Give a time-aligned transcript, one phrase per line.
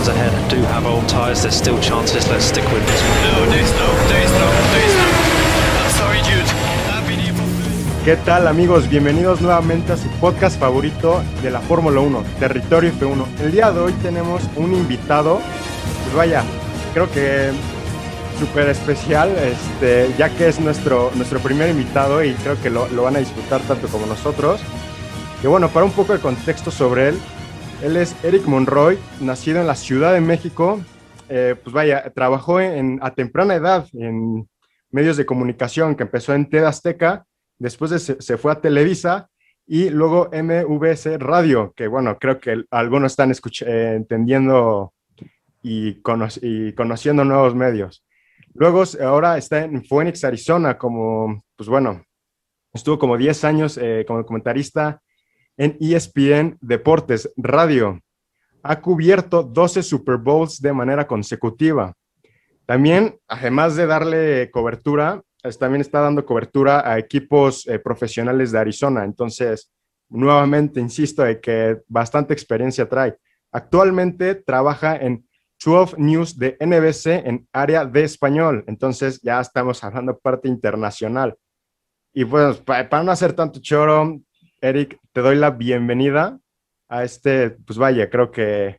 [0.00, 1.42] cars ahead do have old tyres.
[1.42, 2.26] There's still chances.
[2.28, 3.20] Let's stick with this one.
[3.28, 5.08] No, there's no, there's no, there's no.
[5.80, 6.50] I'm sorry, dude.
[8.04, 8.88] ¿Qué tal amigos?
[8.88, 13.26] Bienvenidos nuevamente a su podcast favorito de la Fórmula 1, Territorio F1.
[13.40, 15.38] El día de hoy tenemos un invitado,
[16.04, 16.42] pues vaya,
[16.94, 17.50] creo que
[18.38, 23.02] súper especial, este, ya que es nuestro, nuestro primer invitado y creo que lo, lo
[23.02, 24.62] van a disfrutar tanto como nosotros.
[25.42, 27.20] Y bueno, para un poco de contexto sobre él,
[27.82, 30.80] él es Eric Monroy, nacido en la Ciudad de México.
[31.28, 34.48] Eh, pues vaya, trabajó en, a temprana edad en
[34.90, 37.24] medios de comunicación, que empezó en TED Azteca,
[37.58, 39.28] después de se, fue a Televisa
[39.66, 44.92] y luego MVC Radio, que bueno, creo que algunos están eh, entendiendo
[45.62, 48.04] y, conociendo nuevos medios.
[48.52, 52.02] Luego, ahora está en Phoenix, Arizona, como, pues bueno,
[52.74, 55.00] estuvo como 10 años eh, como comentarista
[55.60, 58.00] en ESPN Deportes Radio.
[58.62, 61.92] Ha cubierto 12 Super Bowls de manera consecutiva.
[62.64, 65.22] También, además de darle cobertura,
[65.58, 69.04] también está dando cobertura a equipos eh, profesionales de Arizona.
[69.04, 69.70] Entonces,
[70.08, 73.18] nuevamente, insisto, de que bastante experiencia trae.
[73.52, 75.28] Actualmente trabaja en
[75.62, 78.64] 12 News de NBC en área de español.
[78.66, 81.36] Entonces, ya estamos hablando parte internacional.
[82.14, 84.20] Y pues, para, no hacer tanto choro,
[84.60, 86.38] Eric, te doy la bienvenida
[86.88, 88.78] a este, pues vaya, creo que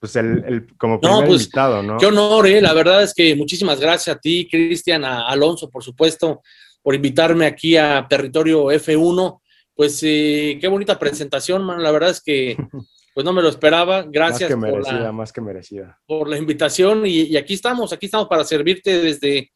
[0.00, 1.98] pues el, el como primer no, pues, invitado, ¿no?
[1.98, 2.60] Qué honor, eh.
[2.60, 6.42] la verdad es que muchísimas gracias a ti, Cristian, a Alonso, por supuesto,
[6.82, 9.40] por invitarme aquí a Territorio F1.
[9.74, 11.82] Pues eh, qué bonita presentación, man.
[11.82, 12.56] La verdad es que
[13.14, 14.02] pues no me lo esperaba.
[14.02, 14.50] Gracias.
[14.50, 16.00] Más que merecida, por la, más que merecida.
[16.06, 19.50] Por la invitación y, y, aquí estamos, aquí estamos para servirte desde,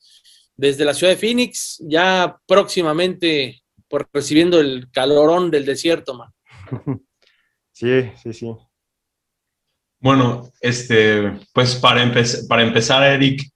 [0.57, 3.62] desde la ciudad de Phoenix, ya próximamente
[3.93, 6.33] por recibiendo el calorón del desierto, man.
[7.75, 8.55] Sí, sí, sí.
[9.99, 13.51] Bueno, este, pues para, empe para empezar, Eric,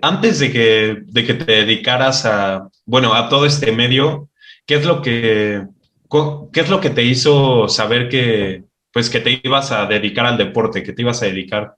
[0.00, 4.30] antes de que, de que te dedicaras a, bueno, a todo este medio,
[4.66, 5.66] ¿qué es lo que,
[6.52, 10.38] qué es lo que te hizo saber que, pues, que te ibas a dedicar al
[10.38, 11.76] deporte, que te ibas a dedicar,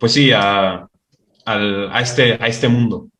[0.00, 0.88] pues sí, a,
[1.44, 3.10] al, a, este, a este mundo?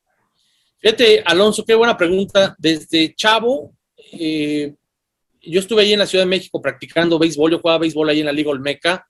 [0.79, 2.57] Fíjate, Alonso, qué buena pregunta.
[2.59, 3.78] Desde chavo,
[4.13, 4.75] eh,
[5.41, 8.27] yo estuve ahí en la Ciudad de México practicando béisbol, yo jugaba béisbol ahí en
[8.27, 9.07] la Liga Olmeca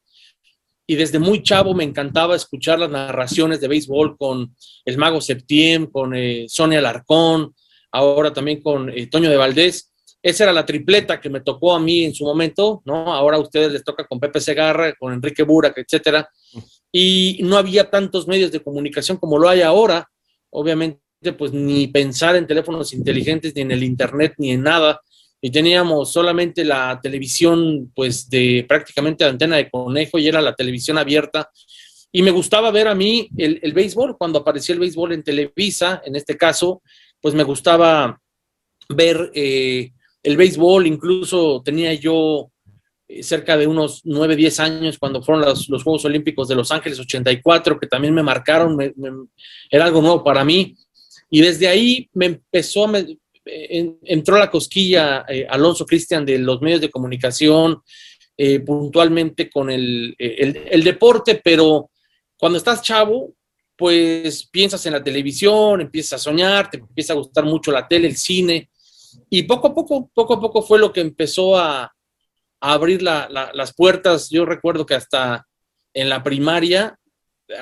[0.87, 4.55] y desde muy chavo me encantaba escuchar las narraciones de béisbol con
[4.87, 7.55] el mago Septiem, con eh, Sonia Alarcón,
[7.93, 9.93] ahora también con eh, Toño de Valdés.
[10.23, 13.13] Esa era la tripleta que me tocó a mí en su momento, ¿no?
[13.13, 16.29] Ahora a ustedes les toca con Pepe Segarra, con Enrique Burak, etcétera.
[16.91, 20.09] Y no había tantos medios de comunicación como lo hay ahora.
[20.51, 21.01] Obviamente
[21.37, 25.01] pues ni pensar en teléfonos inteligentes, ni en el internet, ni en nada.
[25.41, 30.99] Y teníamos solamente la televisión, pues de prácticamente antena de conejo y era la televisión
[30.99, 31.51] abierta.
[32.11, 36.03] Y me gustaba ver a mí el, el béisbol, cuando aparecía el béisbol en Televisa,
[36.05, 36.83] en este caso,
[37.21, 38.21] pues me gustaba
[38.89, 39.93] ver eh,
[40.23, 42.51] el béisbol, incluso tenía yo
[43.07, 46.71] eh, cerca de unos 9, 10 años cuando fueron los, los, Juegos Olímpicos de Los
[46.73, 48.79] Ángeles 84, que también me marcaron,
[49.71, 50.75] era algo nuevo para mí.
[51.31, 56.61] Y desde ahí me empezó, me, en, entró la cosquilla eh, Alonso Cristian de los
[56.61, 57.83] medios de comunicación,
[58.37, 61.91] eh, puntualmente con el, el, el, deporte, pero
[62.37, 63.35] cuando estás chavo,
[63.77, 68.09] pues piensas en la televisión, empiezas a soñar, te empieza a gustar mucho la tele,
[68.09, 68.71] el cine,
[69.31, 71.93] y poco a poco, poco a poco fue lo que empezó a,
[72.61, 74.31] abrir la, las puertas.
[74.31, 75.47] Yo recuerdo que hasta
[75.95, 76.98] en la primaria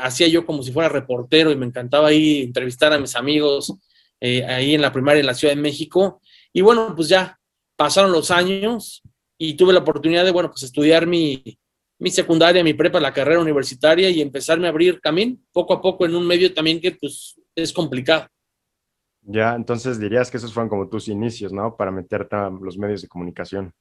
[0.00, 3.72] hacía yo como si fuera reportero y me encantaba ahí entrevistar a mis amigos
[4.20, 6.20] eh, ahí en la primaria en la Ciudad de México.
[6.52, 7.38] Y bueno, pues ya
[7.76, 9.02] pasaron los años
[9.38, 11.58] y tuve la oportunidad de, bueno, pues estudiar mi,
[11.98, 16.06] mi secundaria, mi prepa, la carrera universitaria y empezarme a abrir camino poco a poco
[16.06, 18.26] en un medio también que pues es complicado.
[19.22, 21.76] Ya, entonces dirías que esos fueron como tus inicios, ¿no?
[21.76, 23.72] Para meterte a los medios de comunicación.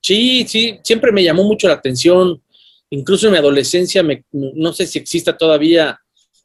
[0.00, 2.42] Sí, sí, siempre me llamó mucho la atención
[2.90, 5.98] incluso en mi adolescencia, me, no sé si exista todavía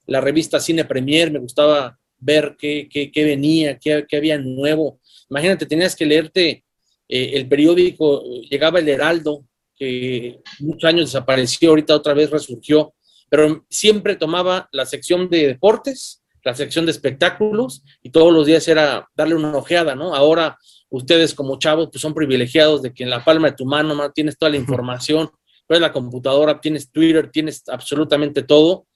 [0.06, 5.00] la revista Cine Premier, me gustaba ver qué, qué, qué venía, qué, qué, había nuevo.
[5.30, 6.64] Imagínate, tenías que leerte
[7.08, 9.46] eh, el periódico, llegaba el Heraldo,
[9.76, 12.94] que muchos años desapareció, ahorita otra vez resurgió,
[13.30, 18.68] pero siempre tomaba la sección de deportes, la sección de espectáculos, y todos los días
[18.68, 20.14] era darle una ojeada, ¿no?
[20.14, 20.58] Ahora
[20.94, 24.12] ustedes como chavos pues son privilegiados de que en la palma de tu mano ¿no?
[24.12, 25.32] tienes toda la información
[25.68, 28.88] ves la computadora, tienes Twitter, tienes absolutamente todo.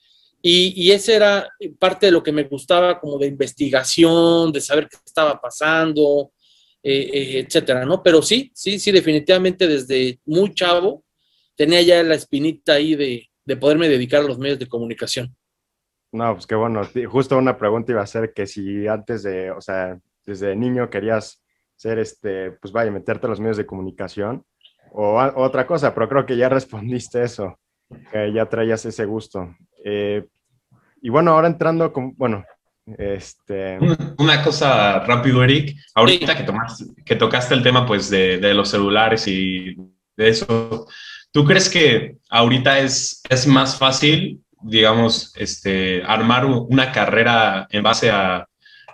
[0.41, 1.49] Y, y ese era
[1.79, 6.31] parte de lo que me gustaba como de investigación, de saber qué estaba pasando,
[6.83, 8.03] eh, eh, etcétera, ¿no?
[8.03, 11.03] Pero sí, sí, sí, definitivamente desde muy chavo
[11.55, 15.35] tenía ya la espinita ahí de, de poderme dedicar a los medios de comunicación.
[16.11, 16.81] No, pues qué bueno.
[17.09, 21.43] Justo una pregunta iba a ser que si antes de, o sea, desde niño querías
[21.75, 24.45] ser, este, pues vaya, meterte a los medios de comunicación
[24.91, 27.59] o otra cosa, pero creo que ya respondiste eso,
[28.11, 29.55] que ya traías ese gusto.
[29.83, 30.25] Eh,
[31.01, 32.43] y bueno, ahora entrando con, bueno,
[32.97, 33.77] este...
[34.17, 35.75] Una, cosa rápido, Eric.
[35.93, 39.75] Ahorita que, tomaste, que tocaste el tema pues de, de, los celulares y
[40.15, 40.87] de eso,
[41.31, 48.09] ¿tú crees que ahorita es, es más fácil, digamos, este, armar una carrera en base
[48.09, 48.47] a,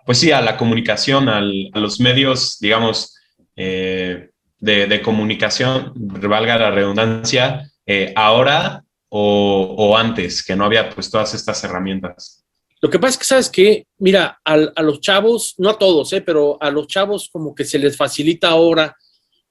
[0.06, 3.16] pues sí, a la comunicación, al, a los medios, digamos,
[3.56, 4.30] eh,
[4.64, 11.64] de, comunicación, valga la redundancia, eh, ahora o, antes, que no había pues todas estas
[11.64, 12.44] herramientas?
[12.82, 13.88] Lo que pasa es que, ¿sabes qué?
[14.00, 16.22] Mira, a, a los chavos, no a todos, ¿eh?
[16.22, 18.96] pero a los chavos como que se les facilita ahora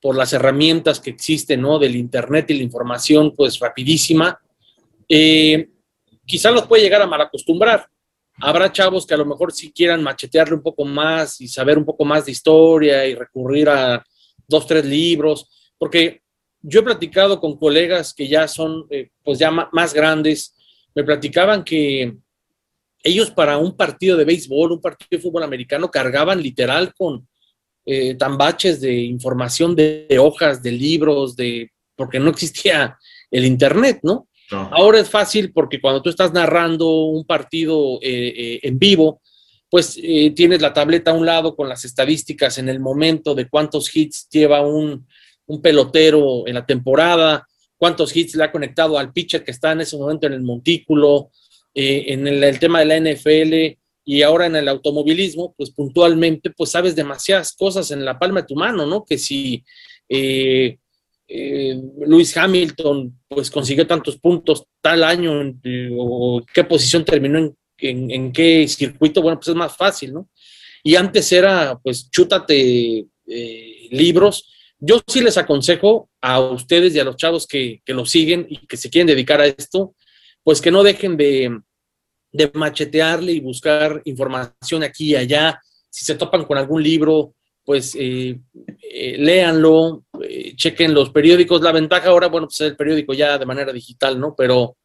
[0.01, 1.79] por las herramientas que existen, ¿no?
[1.79, 4.41] Del Internet y la información, pues rapidísima.
[5.09, 5.69] Eh,
[6.27, 7.87] quizá los puede llegar a malacostumbrar.
[8.41, 11.85] Habrá chavos que a lo mejor sí quieran machetearle un poco más y saber un
[11.85, 14.05] poco más de historia y recurrir a
[14.49, 15.47] dos, tres libros,
[15.79, 16.23] porque
[16.61, 20.55] yo he platicado con colegas que ya son, eh, pues ya más grandes,
[20.95, 22.15] me platicaban que
[23.03, 27.27] ellos para un partido de béisbol, un partido de fútbol americano, cargaban literal con
[27.85, 32.97] eh, tambaches de información de, de, hojas, de libros, de porque no existía
[33.31, 34.29] el internet, ¿no?
[34.51, 34.71] no.
[34.73, 39.21] Ahora es fácil porque cuando tú estás narrando un partido eh, eh, en vivo,
[39.73, 43.49] pues eh, tienes la tableta a un lado con las estadísticas en el momento de
[43.49, 45.07] cuántos hits lleva un,
[45.47, 47.49] un pelotero en la temporada,
[47.79, 51.31] cuántos hits le ha conectado al pitcher que está en ese momento en el montículo,
[51.73, 56.69] eh, en el, tema de la NFL y ahora en el automovilismo, pues puntualmente, pues
[56.69, 59.07] sabes demasiadas cosas en la palma de tu mano, ¿no?
[59.07, 59.65] Que si
[60.07, 60.77] eh,
[61.27, 65.33] eh, Lewis Hamilton, pues consiguió tantos puntos tal año,
[65.97, 67.57] o qué posición terminó en,
[67.91, 70.29] en, qué circuito, bueno, pues es más fácil, ¿no?
[70.83, 74.49] Y antes era, pues, chútate eh, libros.
[74.79, 78.67] Yo sí les aconsejo a ustedes y a los chavos que, que lo siguen y
[78.67, 79.95] que se quieren dedicar a esto,
[80.43, 81.61] pues que no dejen de,
[82.33, 85.61] de, machetearle y buscar información aquí y allá.
[85.89, 87.35] Si se topan con algún libro,
[87.65, 88.41] pues eh,
[88.83, 90.05] eh, léanlo,
[90.57, 91.63] chequen los periódicos.
[91.63, 94.35] La ventaja ahora, bueno, pues es el periódico ya de manera digital, ¿no?
[94.37, 94.77] Pero,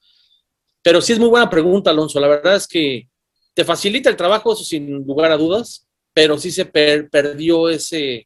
[0.88, 2.18] pero sí es muy buena pregunta, Alonso.
[2.18, 3.10] La verdad es que
[3.54, 8.26] te facilita el trabajo, eso sin lugar a dudas, pero sí se per perdió ese,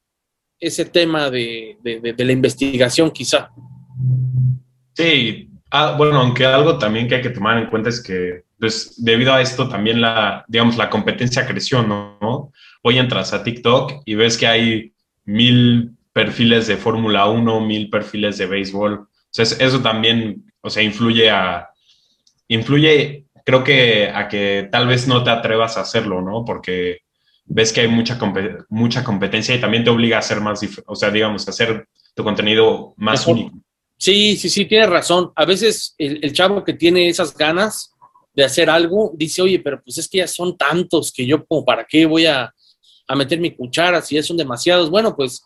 [0.59, 3.49] ese tema de, de, la investigación, quizá.
[4.93, 9.03] Sí, Ah, bueno, aunque algo también que hay que tomar en cuenta es que, pues,
[9.03, 12.51] debido a esto también la, digamos, la competencia creció, ¿no?
[12.83, 14.93] Hoy entras a TikTok y ves que hay
[15.25, 19.07] mil perfiles de Fórmula 1, mil perfiles de béisbol.
[19.35, 21.70] Eso también, o influye a,
[22.56, 26.44] influye, creo que a que tal vez no te atrevas a hacerlo, ¿no?
[26.45, 27.00] Porque
[27.45, 28.19] ves que hay mucha,
[28.69, 32.24] mucha competencia y también te obliga a hacer más, o sea, digamos, a hacer tu
[32.24, 33.33] contenido más Mejor.
[33.36, 33.57] único.
[33.98, 35.31] Sí, sí, sí, tienes razón.
[35.36, 37.94] A veces el, el, chavo que tiene esas ganas
[38.33, 41.63] de hacer algo dice, oye, pero pues es que ya son tantos que yo como
[41.63, 42.54] para qué voy a,
[43.07, 44.89] a meter mi cuchara si ya son demasiados.
[44.89, 45.44] Bueno, pues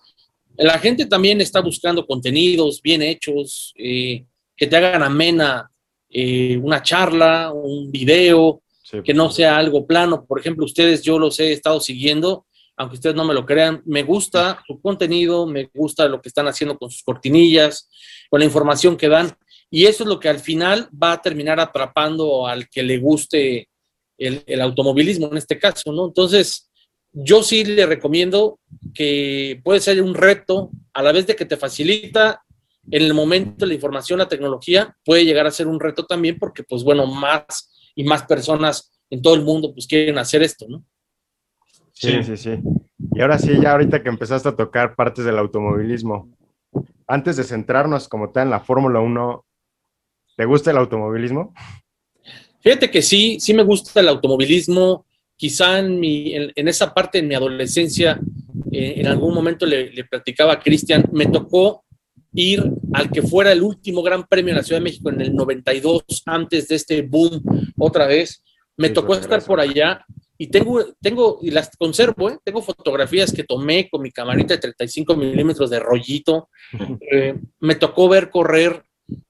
[0.58, 4.26] la gente también está buscando contenidos bien hechos, eh,
[4.56, 5.70] que te hagan amena
[6.18, 10.26] eh, una charla, un video, sí, que no sea algo plano.
[10.26, 12.46] Por ejemplo, ustedes, yo los he estado siguiendo,
[12.78, 16.48] aunque ustedes no me lo crean, me gusta su contenido, me gusta lo que están
[16.48, 17.90] haciendo con sus cortinillas,
[18.30, 19.36] con la información que dan,
[19.70, 23.68] y eso es lo que al final va a terminar atrapando al que le guste
[24.18, 26.06] el, el automovilismo en este caso, ¿no?
[26.06, 26.72] Entonces,
[27.12, 28.60] yo sí le recomiendo
[28.94, 32.45] que puede ser un reto, a la vez de que te facilita
[32.92, 36.64] en el momento la información, la tecnología, puede llegar a ser un reto también porque,
[36.64, 40.84] pues bueno, más y más personas en todo el mundo pues quieren hacer esto, ¿no?
[41.94, 42.60] Sí, sí, sí.
[43.14, 46.30] Y ahora sí, ya ahorita que empezaste a tocar partes del automovilismo,
[47.08, 49.46] antes de centrarnos como tal en la Fórmula 1,
[50.36, 51.54] ¿te gusta el automovilismo?
[52.60, 55.06] Fíjate que sí, sí me gusta el automovilismo.
[55.38, 58.20] Quizá en, mi, en, en esa parte de mi adolescencia,
[58.72, 61.85] eh, en algún momento le, le platicaba a Cristian, me tocó
[62.36, 62.64] ir
[62.94, 66.04] al que fuera el último gran premio en la Ciudad de México en el 92,
[66.26, 67.42] antes de este boom
[67.78, 68.44] otra vez.
[68.78, 70.06] Me tocó estar por allá
[70.38, 72.38] y tengo, tengo, y las conservo, ¿eh?
[72.44, 76.50] tengo fotografías que tomé con mi camarita de 35 milímetros de rollito.
[77.10, 78.84] Eh, me tocó ver correr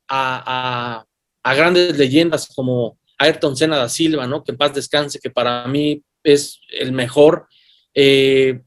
[0.07, 1.05] a, a,
[1.43, 4.43] a, grandes leyendas como Ayrton Senna da Silva, ¿no?
[4.43, 7.47] Que en paz descanse, que para mí es el mejor.
[7.93, 8.61] Eh,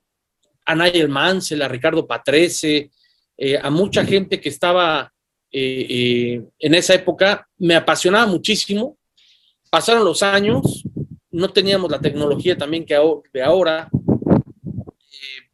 [0.65, 2.91] a Nigel Mansell, a Ricardo Patrese,
[3.41, 5.13] eh, a mucha gente que estaba
[5.53, 8.99] eh, eh, en esa época me apasionaba muchísimo.
[9.71, 10.83] Pasaron los años,
[11.31, 12.99] no teníamos la tecnología también que
[13.33, 13.89] de ahora.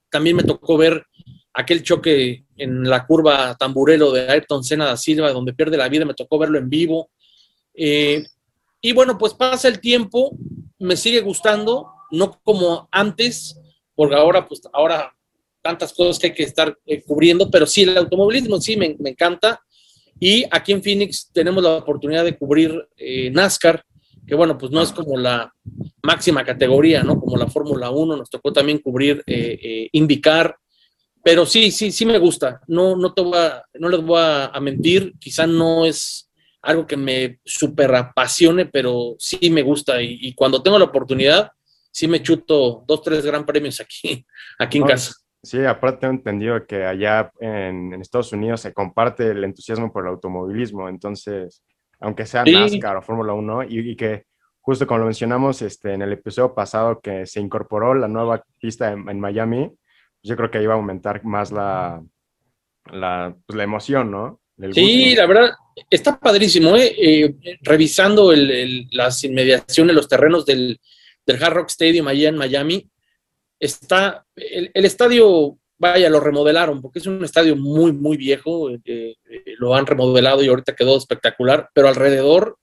[0.09, 1.05] También me tocó ver
[1.53, 6.05] aquel choque en la curva tamburero de Ayrton Senna da Silva, donde pierde la vida,
[6.05, 7.11] me tocó verlo en vivo.
[7.75, 10.37] y bueno, pues pasa el tiempo,
[10.79, 13.61] me sigue gustando, no como antes,
[13.95, 15.14] porque ahora, pues ahora
[15.64, 19.61] tantas cosas que hay que estar cubriendo, pero sí, el automovilismo sí me, me, encanta.
[20.21, 23.83] Y aquí en Phoenix tenemos la oportunidad de cubrir eh, NASCAR,
[24.26, 25.52] que bueno, pues no es como la
[26.02, 27.18] máxima categoría, ¿no?
[27.18, 30.54] Como la Fórmula 1, nos tocó también cubrir eh, eh, IndyCar,
[31.23, 32.61] pero sí, sí, sí me gusta.
[32.66, 36.30] No, no, te voy a, no les voy a, mentir, quizá no es
[36.61, 41.50] algo que me super apasione, pero sí me gusta y, cuando tengo la oportunidad,
[41.90, 44.26] sí me chuto dos, tres gran premios aquí,
[44.59, 45.14] aquí en casa.
[45.45, 50.13] Sí, aparte tengo entendido que allá en, Estados Unidos se comparte el entusiasmo por el
[50.13, 51.63] automovilismo, entonces,
[52.01, 54.25] aunque sea NASCAR o Fórmula 1, y, que
[54.63, 58.93] justo como lo mencionamos este, en el episodio pasado que se incorporó la nueva pista
[58.93, 62.03] en, Miami, pues yo creo que iba a aumentar más la,
[62.91, 64.41] la, pues la emoción, ¿no?
[64.73, 65.51] sí, la verdad,
[65.91, 66.95] está padrísimo, ¿eh?
[66.97, 68.33] eh revisando
[68.93, 70.81] las inmediaciones, los terrenos del,
[71.27, 72.89] del Hard Rock Stadium allá en Miami,
[73.58, 79.16] está, el, estadio, vaya, lo remodelaron, porque es un estadio muy, muy viejo, eh, eh,
[79.58, 82.58] lo han remodelado y ahorita quedó espectacular, pero alrededor,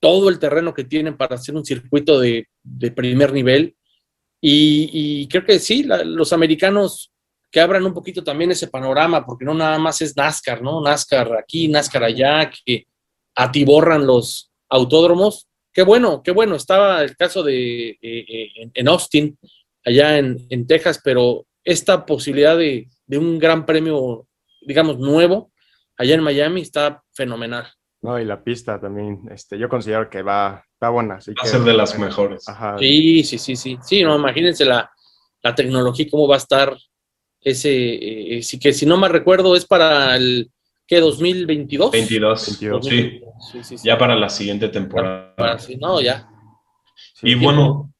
[0.00, 2.46] todo el terreno que tienen para hacer un circuito de,
[2.94, 3.74] primer nivel,
[4.40, 7.12] y, creo que sí, los americanos
[7.50, 10.80] que abran un poquito también ese panorama, porque no nada más es NASCAR, ¿no?
[10.80, 12.86] NASCAR aquí, NASCAR allá, que
[13.34, 15.48] atiborran los autódromos.
[15.72, 16.56] Qué bueno, qué bueno.
[16.56, 19.38] Estaba el caso de eh, en Austin,
[19.84, 24.26] allá en, Texas, pero esta posibilidad de, un gran premio,
[24.62, 25.50] digamos, nuevo,
[25.96, 27.66] allá en Miami está fenomenal.
[28.00, 31.14] No, y la pista también, este, yo considero que va, va buena.
[31.14, 32.44] va a ser de las mejores.
[32.78, 33.76] Sí, sí, sí, sí.
[33.82, 34.88] Sí, no, imagínense la,
[35.42, 36.76] la tecnología, cómo va a estar
[37.40, 40.50] ese, eh, sí que si no me recuerdo, es para el,
[40.86, 41.00] ¿qué?
[41.00, 41.90] 2022.
[41.90, 42.42] 22,
[42.82, 43.20] Sí.
[43.62, 45.58] Sí, Ya para la siguiente temporada.
[45.80, 46.28] no, ya.
[47.22, 47.92] y bueno,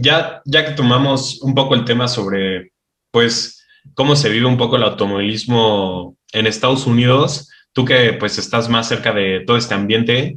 [0.00, 2.72] ya, ya que tomamos un poco el tema sobre,
[3.10, 3.64] pues,
[3.94, 8.88] cómo se vive un poco el automovilismo en Estados Unidos, tú que pues estás más
[8.88, 10.36] cerca de todo este ambiente,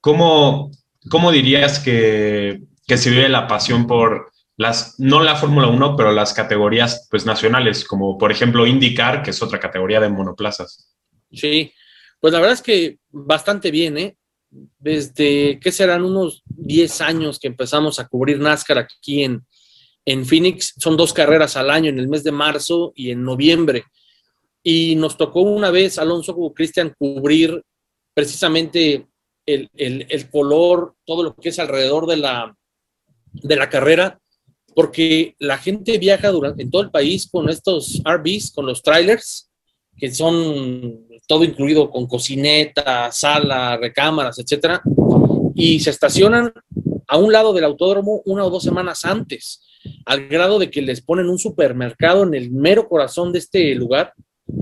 [0.00, 0.70] ¿cómo,
[1.10, 6.12] cómo dirías que, que se vive la pasión por las, no la Fórmula 1, pero
[6.12, 10.94] las categorías pues nacionales, como por ejemplo IndyCar, que es otra categoría de monoplazas?
[11.32, 11.72] Sí,
[12.20, 14.16] pues la verdad es que bastante bien, ¿eh?
[14.78, 16.04] Desde, ¿qué serán?
[16.04, 19.46] Unos 10 años que empezamos a cubrir NASCAR aquí en,
[20.04, 20.74] en Phoenix.
[20.78, 23.84] Son dos carreras al año, en el mes de marzo y en noviembre.
[24.62, 27.62] Y nos tocó una vez, Alonso Cristian, cubrir
[28.14, 29.06] precisamente
[29.46, 32.54] el, el, color, todo lo que es alrededor de la,
[33.32, 34.20] de la carrera,
[34.74, 39.50] porque la gente viaja durante, en todo el país con estos RVs, con los trailers,
[39.96, 44.82] que son todo incluido con cocineta, sala, recámaras, etcétera,
[45.54, 46.52] y se estacionan
[47.08, 49.62] a un lado del autódromo una o dos semanas antes,
[50.04, 54.12] al grado de que les ponen un supermercado en el mero corazón de este lugar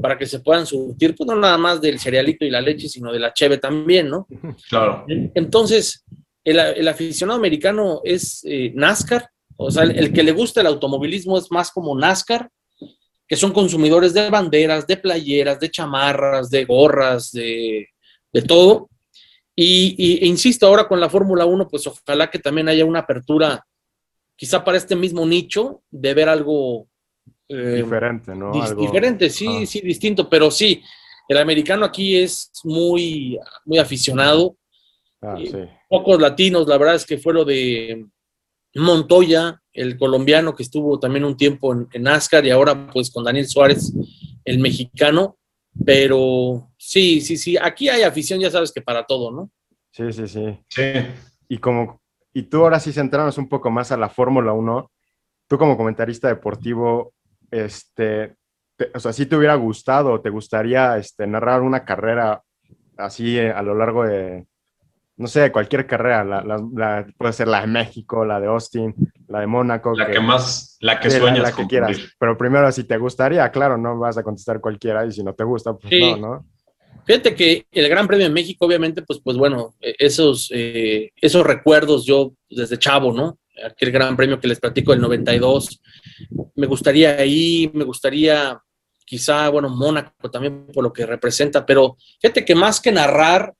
[0.00, 3.12] para que se puedan surtir, pues no nada más del cerealito y la leche, sino
[3.12, 4.28] de la cheve también, ¿no?
[4.68, 5.04] Claro.
[5.08, 6.04] Entonces,
[6.44, 11.50] el, aficionado americano es eh, NASCAR, o sea, el, que le gusta el automovilismo es
[11.50, 12.48] más como NASCAR,
[13.30, 17.86] que son consumidores de banderas, de playeras, de chamarras, de gorras, de,
[18.48, 18.90] todo.
[19.54, 23.64] Y, e insisto, ahora con la Fórmula 1, pues ojalá que también haya una apertura,
[24.34, 26.88] quizá para este mismo nicho, de ver algo
[27.48, 28.50] eh, diferente, ¿no?
[28.76, 30.82] Diferente, sí, sí, distinto, pero sí,
[31.28, 34.56] el americano aquí es muy, muy aficionado.
[35.22, 38.06] Ah, eh, pocos latinos, la verdad es que fue lo de
[38.74, 43.24] Montoya, el colombiano que estuvo también un tiempo en, en NASCAR y ahora pues con
[43.24, 43.92] Daniel Suárez,
[44.44, 45.36] el mexicano.
[45.84, 49.50] Pero sí, sí, sí, aquí hay afición, ya sabes que para todo, ¿no?
[49.92, 50.58] Sí, sí, sí.
[50.68, 50.82] Sí.
[51.48, 52.00] Y como,
[52.32, 54.90] y tú ahora sí centrarnos un poco más a la Fórmula 1,
[55.48, 57.12] tú como comentarista deportivo,
[57.50, 58.36] este,
[58.94, 62.42] o sea, si te hubiera gustado o te gustaría este, narrar una carrera
[62.96, 64.46] así eh, a lo largo de,
[65.20, 68.94] no sé, cualquier carrera, la, puede ser la de México, la de Austin,
[69.28, 69.92] la de Mónaco.
[69.94, 71.42] La que, más, la que sueñas.
[71.42, 71.98] La, que quieras.
[72.18, 75.44] Pero primero, si te gustaría, claro, no vas a contestar cualquiera y si no te
[75.44, 76.46] gusta, pues no, ¿no?
[77.04, 81.44] Fíjate que el Gran Premio de México, obviamente, pues, pues bueno, e, esos, eh, esos
[81.44, 83.38] recuerdos yo desde chavo, ¿no?
[83.62, 85.82] Aquel Gran Premio que les platico del 92,
[86.54, 88.58] me gustaría ahí, me gustaría
[89.04, 93.52] quizá, bueno, Mónaco también por lo que representa, pero fíjate que más que narrar,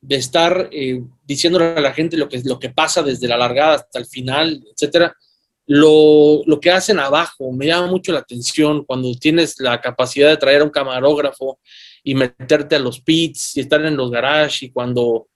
[0.00, 3.76] de estar eh, diciéndole a la gente lo que, lo que pasa desde la largada
[3.76, 5.14] hasta el final, etcétera,
[5.66, 10.36] lo, lo, que hacen abajo me llama mucho la atención cuando tienes la capacidad de
[10.36, 11.58] traer a un camarógrafo
[12.04, 15.26] y meterte a los pits y estar en los garages y cuando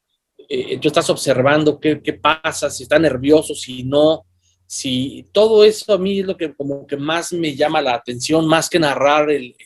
[0.48, 4.24] eh, tú estás observando qué, qué, pasa, si está nervioso, si no,
[4.66, 8.46] si todo eso a mí es lo que como que más me llama la atención,
[8.46, 9.56] más que narrar el,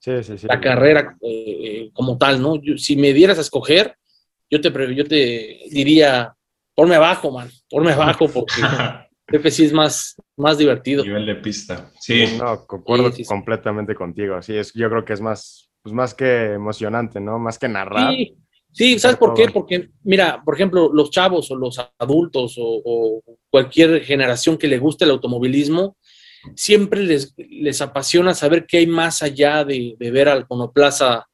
[0.00, 0.46] sí, sí, sí.
[0.48, 2.60] la carrera eh, como tal, ¿no?
[2.60, 3.96] Yo, si me dieras a escoger,
[4.50, 6.34] yo te, yo te diría,
[6.74, 8.52] ponme abajo, man, ponme abajo porque
[9.42, 11.04] que sí es más, más divertido.
[11.04, 12.26] Nivel de pista, sí.
[12.38, 16.14] No, concuerdo sí, sí, completamente contigo, sí, es, yo creo que es más, pues más
[16.14, 17.38] que emocionante, ¿no?
[17.38, 18.12] Más que narrar.
[18.12, 18.36] Sí,
[18.72, 19.48] sí ¿sabes por qué?
[19.48, 24.78] Porque, mira, por ejemplo, los chavos o los adultos o, o cualquier generación que le
[24.78, 25.96] guste el automovilismo,
[26.54, 31.26] siempre les, les apasiona saber qué hay más allá de, de ver al monoplaza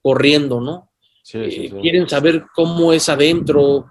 [0.00, 0.91] corriendo, ¿no?
[1.22, 3.86] Sí, eh, sí, quieren saber cómo es adentro,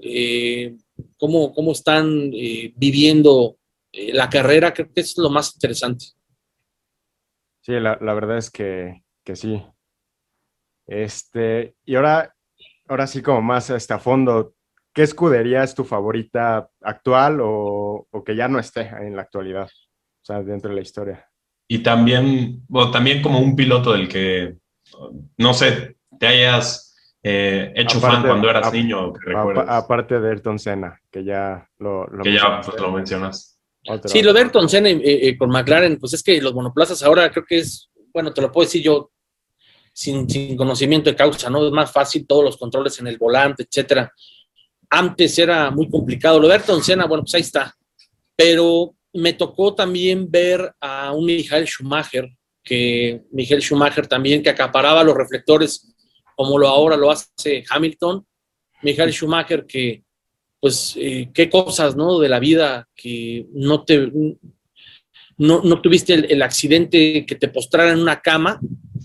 [0.00, 0.76] eh,
[1.16, 3.56] cómo, cómo, están eh, viviendo
[3.90, 6.06] eh, la carrera, creo que es lo más interesante.
[7.62, 9.62] Sí, la, la verdad es que, que, sí.
[10.86, 12.34] Este, y ahora,
[12.86, 14.54] ahora sí como más hasta fondo,
[14.92, 19.70] ¿qué escudería es tu favorita actual o, o, que ya no esté en la actualidad?
[20.22, 21.26] O sea, dentro de la historia.
[21.66, 24.58] Y también, bueno, también como un piloto del que,
[25.38, 29.12] no sé, te hayas eh, hecho aparte, fan cuando eras a, niño.
[29.12, 33.58] Que a, aparte de Ayrton Senna, que ya lo, lo que ya pues, lo mencionas.
[33.86, 34.08] Otro.
[34.08, 37.30] Sí, lo de Ayrton Senna eh, eh, con McLaren, pues es que los monoplazas ahora
[37.30, 39.10] creo que es, bueno, te lo puedo decir yo
[39.92, 41.66] sin, sin conocimiento de causa, ¿no?
[41.66, 44.12] Es más fácil todos los controles en el volante, etcétera.
[44.90, 46.38] Antes era muy complicado.
[46.38, 47.74] Lo de Ayrton Senna, bueno, pues ahí está.
[48.36, 52.28] Pero me tocó también ver a un Michael Schumacher,
[52.62, 55.93] que Michael Schumacher también que acaparaba los reflectores
[56.36, 58.26] como lo ahora lo hace Hamilton,
[58.82, 60.02] Michael Schumacher, que
[60.60, 62.18] pues eh, qué cosas, ¿no?
[62.18, 64.10] De la vida que no te,
[65.36, 68.60] no, no tuviste el, accidente que te postrara en una cama,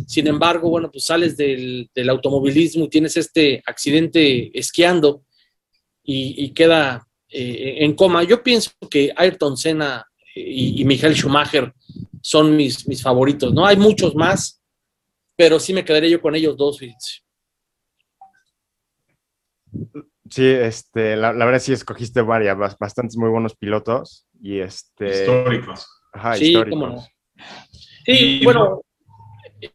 [0.07, 5.23] sin embargo, bueno, pues sales del, del automovilismo y tienes este accidente esquiando
[6.01, 8.23] y, queda eh, en coma.
[8.23, 11.73] Yo pienso que Ayrton Senna y, y Michael Schumacher
[12.21, 13.65] son mis, mis favoritos, ¿no?
[13.65, 14.61] Hay muchos más,
[15.35, 16.79] pero sí me quedaré yo con ellos dos.
[16.79, 17.21] Fíjense.
[20.29, 25.09] Sí, este, la, la, verdad sí escogiste varias, bastantes muy buenos pilotos y este...
[25.09, 25.87] Históricos.
[26.13, 26.79] Ajá, sí, históricos.
[26.79, 27.01] Cómo no.
[28.05, 28.81] Sí, y, bueno,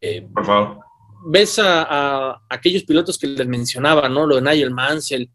[0.00, 0.80] eh, por favor.
[1.26, 4.26] Ves a, a, aquellos pilotos que les mencionaba, ¿no?
[4.26, 5.30] Lo de Nigel Mansell,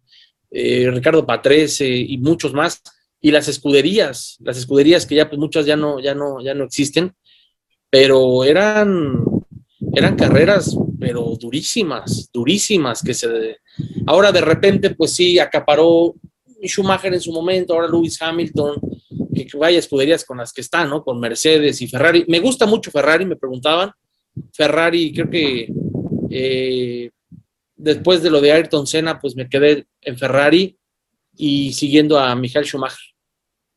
[0.51, 2.81] eh, Ricardo Patrese y muchos más,
[3.21, 6.63] y las escuderías, las escuderías que ya pues muchas ya no, ya no, ya no
[6.63, 7.13] existen,
[7.89, 9.23] pero eran
[9.93, 13.57] eran carreras, pero durísimas, durísimas, que se...
[14.05, 16.13] Ahora de repente, pues sí, acaparó
[16.63, 18.75] Schumacher en su momento, ahora Lewis Hamilton,
[19.33, 21.03] que, que vaya escuderías con las que están, ¿no?
[21.03, 22.25] Con Mercedes y Ferrari.
[22.27, 23.91] Me gusta mucho Ferrari, me preguntaban.
[24.53, 25.71] Ferrari, creo que
[26.29, 27.09] eh,
[27.75, 30.77] después de lo de Ayrton Senna, pues me quedé en Ferrari
[31.35, 32.99] y siguiendo a Michael Schumacher.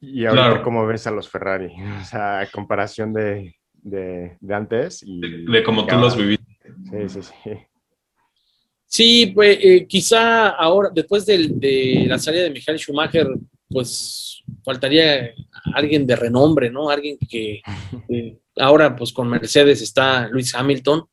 [0.01, 0.63] Y ahorita, claro.
[0.65, 1.73] ¿cómo ves a los Ferrari?
[2.01, 5.03] O sea, a comparación de, de, de antes.
[5.07, 6.52] Y, de, de como tú los viviste.
[6.91, 7.51] Sí, sí, sí.
[8.95, 13.27] Sí, pues eh, quizá ahora, después de, la salida de Michael Schumacher,
[13.71, 15.33] pues faltaría
[15.73, 16.91] alguien de renombre, ¿no?
[16.91, 17.63] Alguien que
[18.57, 21.07] ahora, pues con Mercedes está Luis Hamilton,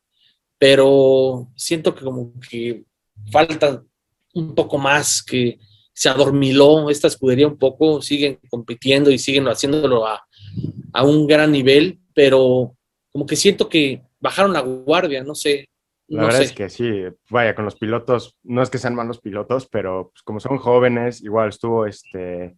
[0.57, 2.83] pero siento que como que
[3.31, 3.81] falta
[4.33, 5.57] un poco más, que
[5.93, 11.99] se adormiló esta escudería un poco, siguen compitiendo y siguen haciéndolo a un gran nivel,
[12.13, 12.75] pero
[13.09, 15.67] como que siento que bajaron la guardia, no sé.
[16.07, 16.45] La no verdad sé.
[16.45, 20.23] es que sí, vaya, con los pilotos, no es que sean malos pilotos, pero pues,
[20.23, 22.55] como son jóvenes, igual estuvo este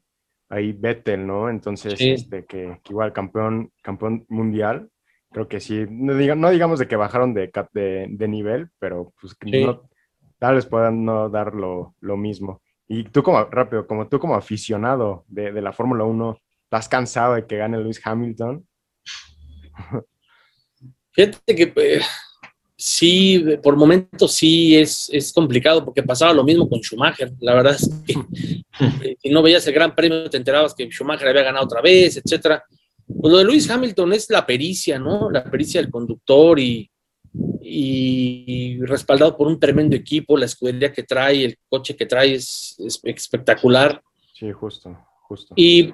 [0.49, 1.49] ahí Vettel, ¿no?
[1.49, 2.11] Entonces, sí.
[2.11, 4.89] este, que, que, igual campeón, campeón mundial,
[5.31, 9.13] creo que sí, no, diga, no digamos de que bajaron de, de, de nivel, pero
[9.19, 9.63] pues sí.
[9.63, 9.89] no,
[10.39, 12.61] tal vez puedan no dar lo, lo, mismo.
[12.87, 17.35] Y tú como, rápido, como tú como aficionado de, de la Fórmula 1, ¿estás cansado
[17.35, 18.67] de que gane Lewis Hamilton?
[21.11, 22.01] Fíjate que eh,
[22.77, 27.31] sí, por momentos sí es, es, complicado porque pasaba lo mismo con Schumacher.
[27.39, 28.13] La verdad es que
[29.03, 32.17] eh, si no veías el gran premio te enterabas que Schumacher había ganado otra vez,
[32.17, 32.63] etcétera.
[33.05, 35.29] Pues lo de Lewis Hamilton es la pericia, ¿no?
[35.29, 36.89] La pericia del conductor y,
[37.61, 42.75] y respaldado por un tremendo equipo, la escudería que trae, el coche que trae es,
[42.79, 44.01] es espectacular.
[44.33, 45.53] Sí, justo, justo.
[45.57, 45.93] Y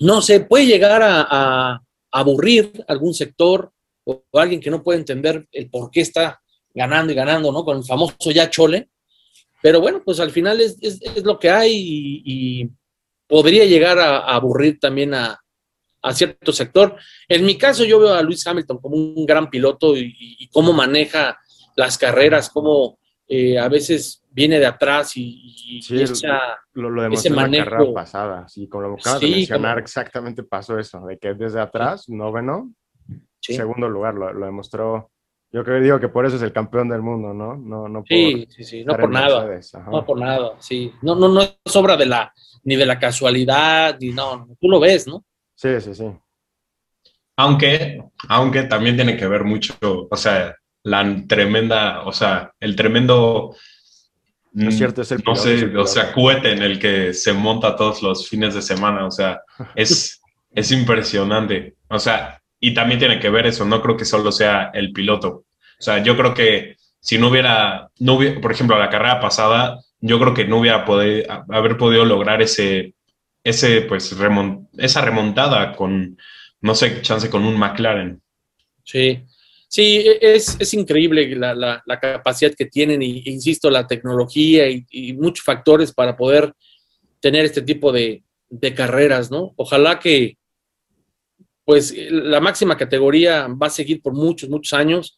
[0.00, 3.72] no sé, puede llegar a, a aburrir algún sector,
[4.04, 6.40] o, alguien que no puede entender el por qué está
[6.72, 7.64] ganando y ganando, ¿no?
[7.64, 8.88] Con el famoso ya chole.
[9.62, 10.78] Pero bueno, pues al final es,
[11.24, 11.72] lo que hay
[12.24, 12.70] y,
[13.26, 15.40] podría llegar a, aburrir también a,
[16.12, 16.96] cierto sector.
[17.28, 21.38] En mi caso, yo veo a Luis Hamilton como un gran piloto y, cómo maneja
[21.76, 25.80] las carreras, cómo eh, a veces viene de atrás y,
[26.74, 28.48] lo, lo demostró en la carrera pasada.
[28.48, 32.74] Sí, como lo acabas de mencionar, exactamente pasó eso, de que desde atrás, noveno,
[33.52, 35.10] segundo lugar, lo, demostró.
[35.52, 37.56] Yo creo digo que por eso es el campeón del mundo, ¿no?
[37.56, 39.48] No, no sí, sí, sí, no por nada.
[39.90, 40.92] No por nada, sí.
[41.02, 42.32] No, no, no es obra de la,
[42.64, 45.24] ni de la casualidad, ni no, tú lo ves, ¿no?
[45.54, 46.10] Sí, sí, sí.
[47.36, 53.54] Aunque, aunque también tiene que ver mucho, o sea, la tremenda, o sea, el tremendo
[54.54, 57.74] no es cierto, es el No sé, o sea, cohete en el que se monta
[57.74, 59.42] todos los fines de semana, o sea,
[59.74, 61.74] es, es impresionante.
[61.88, 65.44] O sea, y también tiene que ver eso, no creo que solo sea el piloto.
[65.78, 69.80] O sea, yo creo que si no hubiera, no hubiera por ejemplo, la carrera pasada,
[70.00, 72.94] yo creo que no hubiera podido, haber podido lograr ese,
[73.42, 74.16] ese, pues,
[74.78, 76.18] esa remontada con,
[76.60, 78.20] no sé, chance con un McLaren.
[78.82, 79.24] Sí,
[79.74, 85.12] Sí, e, es, es increíble la, la, capacidad que tienen y, insisto, la tecnología y,
[85.14, 86.52] muchos factores para poder
[87.18, 88.22] tener este tipo de,
[88.76, 89.52] carreras, ¿no?
[89.56, 90.36] Ojalá que,
[91.64, 95.16] pues, la máxima categoría va a seguir por muchos, muchos años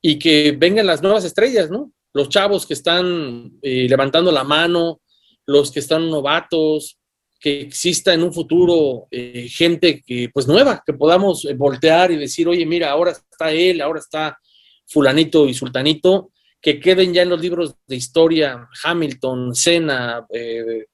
[0.00, 1.92] y que vengan las nuevas estrellas, ¿no?
[2.14, 5.00] Los chavos que están eh, levantando la mano,
[5.46, 6.98] los que están novatos,
[7.40, 12.16] que exista en un futuro eh, gente que, pues nueva, que podamos eh, voltear y
[12.16, 14.38] decir, oye, mira, ahora está él, ahora está
[14.86, 20.86] fulanito y sultanito, que queden ya en los libros de historia Hamilton, Senna, eh,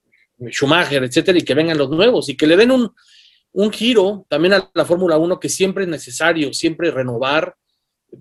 [0.50, 2.92] Schumacher, etcétera, y que vengan los nuevos y que le den un,
[3.54, 7.54] un giro también a la Fórmula 1 que siempre es necesario, siempre renovar,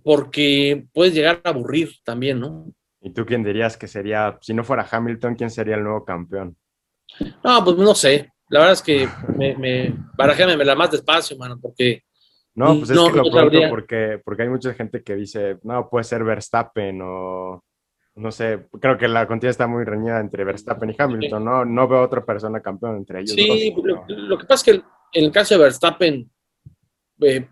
[0.04, 2.72] porque puedes llegar a aburrir también, ¿no?
[3.02, 6.56] ¿Y tú quién dirías que sería, si no fuera Hamilton, quién sería el nuevo campeón?
[7.44, 8.32] No, pues no sé.
[8.50, 12.04] La verdad es que me, me barajéame la más despacio, mano, porque.
[12.56, 16.04] No, pues es que lo no porque, porque hay mucha gente que dice, no, puede
[16.04, 17.64] ser Verstappen o
[18.16, 21.66] no sé, creo que la contienda está muy reñida entre Verstappen y Hamilton, ¿no?
[21.66, 23.32] No veo otra persona campeón entre ellos.
[23.32, 23.74] Sí,
[24.08, 24.84] lo, que pasa es que
[25.14, 26.30] en el caso de Verstappen
[27.22, 27.48] eh,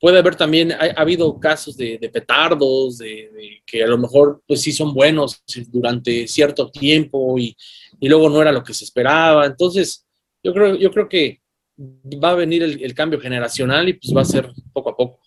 [0.00, 4.72] puede haber también, ha, habido casos de, petardos, de, que a lo mejor pues sí
[4.72, 7.56] son buenos durante cierto tiempo y,
[7.98, 9.46] y luego no era lo que se esperaba.
[9.46, 10.06] Entonces,
[10.42, 11.40] yo creo, yo creo que
[11.78, 15.20] va a venir el, cambio generacional y pues va a ser poco a poco.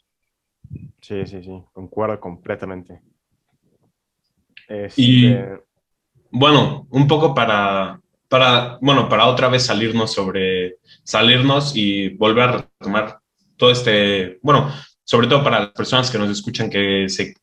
[1.01, 3.01] Sí, sí, sí, concuerdo completamente.
[4.95, 5.61] Y este,
[6.31, 12.57] bueno, un poco para, para, bueno, para otra vez salirnos sobre, salirnos y volver a
[12.79, 13.19] retomar
[13.57, 14.71] todo este, bueno,
[15.03, 17.35] sobre todo para las personas que nos escuchan que se,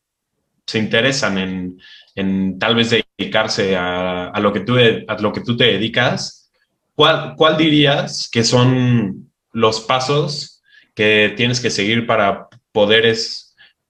[0.65, 1.79] se interesan en,
[2.15, 6.49] en tal vez dedicarse a, a, lo que tú, a lo que tú te dedicas,
[6.95, 10.63] ¿cuál, ¿cuál dirías que son los pasos
[10.95, 13.13] que tienes que seguir para poder,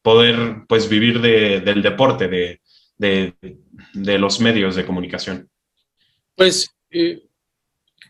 [0.02, 2.62] poder pues, vivir de, del deporte, de,
[2.98, 3.36] de,
[3.94, 5.50] de, los medios de comunicación?
[6.36, 7.24] Pues eh,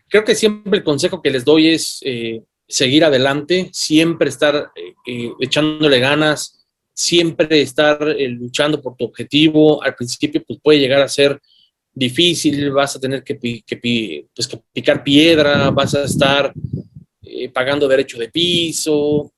[0.08, 4.70] creo que siempre el consejo que les doy es eh, seguir adelante, siempre estar
[5.06, 9.82] eh, echándole ganas, siempre estar luchando por tu objetivo.
[9.82, 11.40] Al principio pues, puede llegar a ser
[11.92, 16.52] difícil, vas a tener que, pues, picar piedra, vas a estar
[17.52, 19.32] pagando derecho de piso.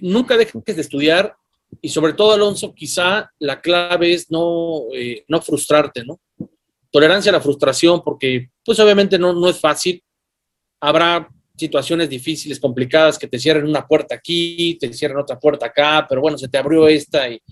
[0.00, 1.34] Nunca dejes de estudiar
[1.80, 4.84] y sobre todo, Alonso, quizá la clave es no,
[5.28, 6.20] no frustrarte, ¿no?
[6.94, 10.00] Tolerancia a la frustración porque pues obviamente no, no es fácil.
[10.80, 16.06] Habrá situaciones difíciles, complicadas, que te cierren una puerta aquí, te cierran otra puerta acá,
[16.08, 17.42] pero bueno, se te abrió esta y,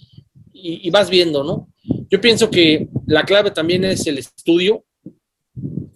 [0.53, 1.69] y, vas viendo, ¿no?
[2.09, 4.85] Yo pienso que la clave también es el estudio,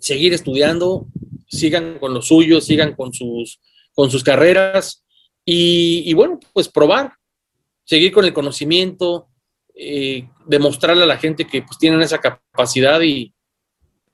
[0.00, 1.06] seguir estudiando,
[1.46, 3.60] sigan con lo suyo, sigan con sus,
[3.94, 5.04] con sus carreras
[5.44, 7.12] y, bueno, pues probar,
[7.84, 9.28] seguir con el conocimiento,
[9.72, 13.35] eh, demostrarle a la gente que pues tienen esa capacidad y,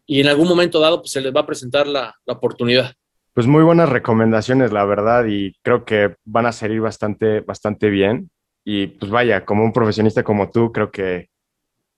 [0.07, 2.93] y en algún momento dado pues se les va a presentar la, la oportunidad.
[3.35, 8.31] Pues muy buenas recomendaciones, la verdad, y creo que van a salir bastante, bastante bien.
[8.65, 11.31] Y pues vaya, como un profesionista como tú, creo que,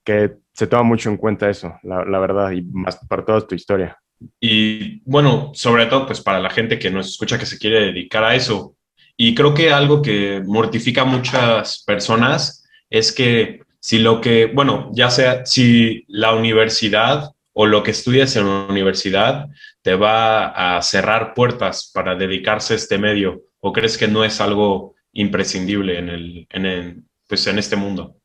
[0.05, 3.57] que se toma mucho en cuenta eso, la, la verdad, y más para toda tu
[3.57, 3.99] historia.
[4.41, 8.23] Y bueno, sobre todo, pues para la gente que nos escucha que se quiere dedicar
[8.23, 8.77] a eso.
[9.17, 14.91] Y creo que algo que mortifica a muchas personas es que si lo que, bueno,
[14.93, 19.49] ya sea si la universidad o lo que estudias en la universidad
[19.81, 23.45] te va a cerrar puertas para dedicarse a este medio?
[23.61, 28.17] ¿O crees que no es algo imprescindible en, el, en, pues en este mundo.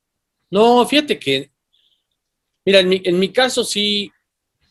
[0.49, 1.51] No, fíjate que,
[2.65, 4.11] mira, en mi, en mi caso sí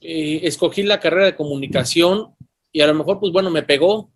[0.01, 2.35] eh, escogí la carrera de comunicación
[2.73, 4.13] y a lo mejor, pues bueno, me pegó.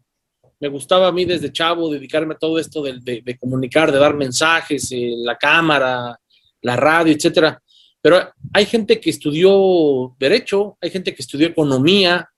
[0.60, 3.98] Me gustaba a mí desde chavo dedicarme a todo esto de, de, de comunicar, de
[3.98, 6.16] dar mensajes, eh, la cámara,
[6.60, 7.60] la radio, etcétera.
[8.02, 12.28] Pero hay gente que estudió derecho, hay gente que estudió economía,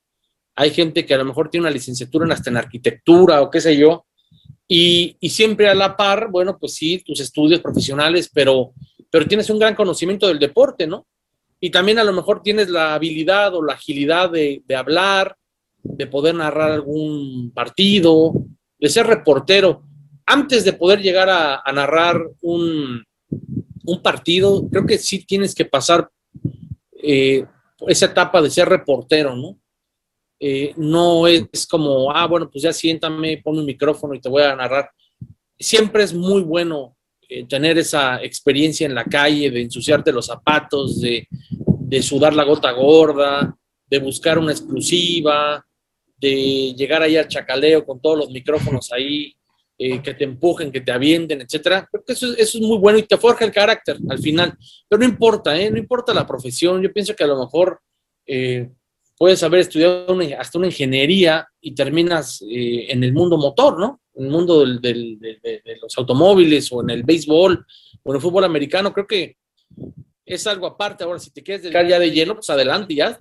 [0.55, 3.63] hay gente que a lo mejor tiene una licenciatura en hasta en arquitectura o qué
[3.63, 4.05] sé yo,
[4.69, 8.73] y, y, siempre a la par, bueno, pues sí, tus estudios profesionales, pero,
[9.11, 11.07] pero tienes un gran conocimiento del deporte, ¿no?
[11.61, 15.37] Y también a lo mejor tienes la habilidad o la agilidad de, hablar,
[15.83, 18.33] de poder narrar algún partido,
[18.79, 19.83] de ser reportero.
[20.27, 23.05] Antes de poder llegar a narrar un,
[23.85, 26.09] un, partido, creo que sí tienes que pasar
[27.03, 27.45] eh,
[27.87, 29.59] esa etapa de ser reportero, ¿no?
[30.41, 34.43] Eh, no es como, ah, bueno, pues ya siéntame, pon un micrófono y te voy
[34.43, 34.91] a narrar.
[35.59, 36.97] Siempre es muy bueno
[37.29, 41.27] eh, tener esa experiencia en la calle, de ensuciarte los zapatos, de,
[41.67, 45.65] de, sudar la gota gorda, de buscar una exclusiva,
[46.17, 49.35] de llegar ahí al chacaleo con todos los micrófonos ahí,
[49.77, 51.89] eh, que te empujen, que te avienten, etcétera.
[51.91, 54.57] Creo que eso, eso, es muy bueno y te forja el carácter al final.
[54.89, 55.71] Pero no importa, ¿eh?
[55.71, 56.81] No importa la profesión.
[56.81, 57.81] Yo pienso que a lo mejor
[58.27, 58.71] eh,
[59.19, 64.01] puedes haber estudiado una, hasta una ingeniería y terminas eh, en el mundo motor, ¿no?
[64.15, 67.67] En el mundo del, del, de, de, los automóviles o en el béisbol
[68.03, 68.93] o en el fútbol americano.
[68.93, 69.37] Creo que
[70.25, 71.03] es algo aparte.
[71.03, 73.19] Ahora, si te quieres dedicar ya de lleno, pues adelante ya.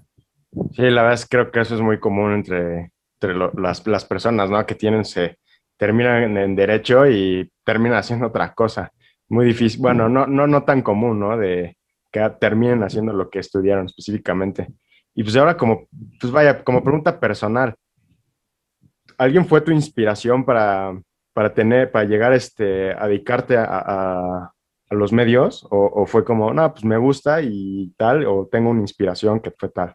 [0.75, 4.05] Sí, la verdad es creo que eso es muy común entre, entre lo, las, las,
[4.05, 4.63] personas, ¿no?
[4.67, 5.39] Que tienen, se
[5.83, 8.89] terminan en derecho y terminan haciendo otra cosa.
[9.27, 11.37] Muy difícil, bueno, no, no, no tan común, ¿no?
[11.37, 11.75] De
[12.09, 14.69] que terminen haciendo lo que estudiaron específicamente.
[15.13, 15.89] Y pues ahora como,
[16.21, 17.75] pues vaya, como pregunta personal,
[19.17, 20.97] ¿alguien fue tu inspiración para,
[21.33, 24.53] para tener, para llegar este, a dedicarte a, a,
[24.89, 25.65] a los medios?
[25.69, 28.25] O, ¿O, fue como, no, pues me gusta y tal?
[28.25, 29.93] ¿O tengo una inspiración que fue tal?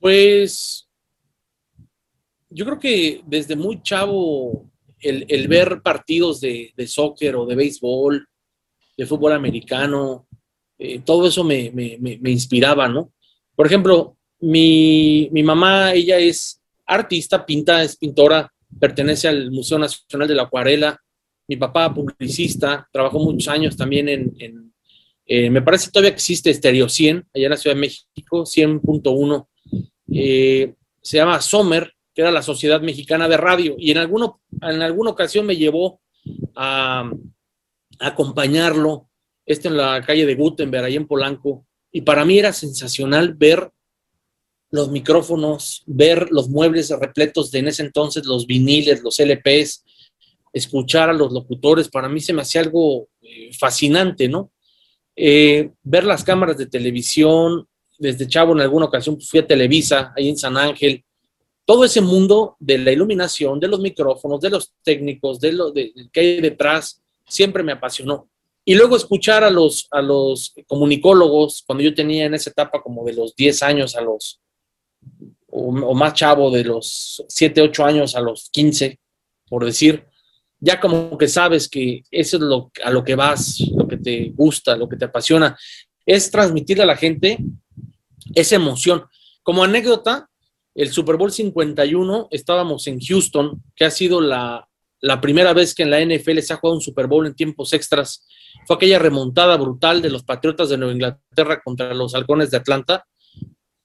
[0.00, 0.83] Pues
[2.54, 8.26] yo creo que desde muy chavo el, ver partidos de, de, soccer o de béisbol,
[8.96, 10.26] de fútbol americano,
[10.78, 13.12] eh, todo eso me, me, me, inspiraba, ¿no?
[13.54, 20.28] Por ejemplo, mi, mi, mamá, ella es artista, pinta, es pintora, pertenece al Museo Nacional
[20.28, 20.98] de la Acuarela.
[21.48, 24.72] Mi papá, publicista, trabajó muchos años también en,
[25.26, 29.48] eh, me parece todavía que existe Stereo 100, allá en la Ciudad de México, 100.1.
[30.12, 34.82] Eh, se llama Sommer, que era la Sociedad Mexicana de Radio, y en, alguno, en
[34.82, 36.00] alguna ocasión me llevó
[36.54, 37.10] a,
[37.98, 39.08] acompañarlo
[39.46, 43.70] este en la calle de Gutenberg, ahí en Polanco, y para mí era sensacional ver
[44.70, 49.84] los micrófonos, ver los muebles repletos de en ese entonces los viniles, los LPs,
[50.52, 54.50] escuchar a los locutores, para mí se me hacía algo eh, fascinante, ¿no?
[55.16, 60.28] Eh, ver las cámaras de televisión, desde chavo en alguna ocasión fui a Televisa, ahí
[60.28, 61.04] en San Ángel,
[61.64, 65.92] todo ese mundo de la iluminación, de los micrófonos, de los técnicos, de lo de,
[66.12, 68.28] que hay detrás, siempre me apasionó.
[68.64, 73.04] Y luego escuchar a los, a los comunicólogos, cuando yo tenía en esa etapa como
[73.04, 74.40] de los 10 años a los,
[75.48, 78.98] o, o, más chavo, de los 7, 8 años a los 15,
[79.48, 80.06] por decir,
[80.60, 84.32] ya como que sabes que eso es lo, a lo que vas, lo que te
[84.34, 85.56] gusta, lo que te apasiona,
[86.06, 87.38] es transmitirle a la gente
[88.34, 89.04] esa emoción.
[89.42, 90.30] Como anécdota,
[90.74, 94.68] el Super Bowl 51 estábamos en Houston, que ha sido la,
[95.00, 97.72] la primera vez que en la NFL se ha jugado un Super Bowl en tiempos
[97.72, 98.26] extras
[98.66, 103.06] fue aquella remontada brutal de los Patriotas de Nueva Inglaterra contra los Halcones de Atlanta.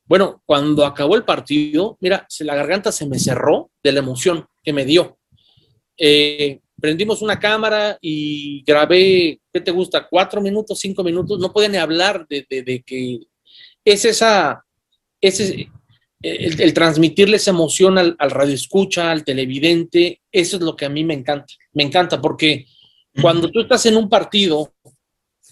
[0.05, 4.73] Bueno, cuando acabó el partido, mira, la garganta se me cerró de la emoción que
[4.73, 5.17] me dio.
[5.97, 10.07] Eh, prendimos una cámara y grabé, ¿qué te gusta?
[10.07, 11.39] Cuatro minutos, cinco minutos.
[11.39, 13.19] No pueden ni hablar de, de, de que
[13.83, 14.63] es esa,
[15.19, 15.69] ese,
[16.21, 20.21] el, el, transmitirle esa emoción al, al radio escucha, al televidente.
[20.31, 21.53] Eso es lo que a mí me encanta.
[21.73, 22.65] Me encanta porque
[23.21, 24.73] cuando tú estás en un partido